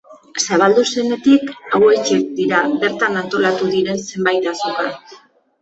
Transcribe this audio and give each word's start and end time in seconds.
Zabaldu 0.43 0.85
zenetik 0.91 1.51
hauexek 1.75 2.23
dira 2.39 2.63
bertan 2.85 3.21
antolatu 3.21 3.71
diren 3.75 4.03
zenbait 4.07 4.49
azoka. 4.55 4.91